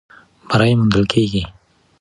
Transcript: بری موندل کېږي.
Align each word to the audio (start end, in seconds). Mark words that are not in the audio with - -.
بری 0.49 0.73
موندل 0.79 1.03
کېږي. 1.11 1.43